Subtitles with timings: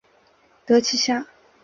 [0.65, 1.27] 得其下